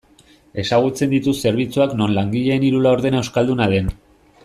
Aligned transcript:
Ezagutzen 0.63 1.11
ditut 1.11 1.37
zerbitzuak 1.49 1.93
non 2.01 2.15
langileen 2.17 2.67
hiru 2.71 2.81
laurdena 2.89 3.21
euskalduna 3.27 3.69
den. 3.77 3.97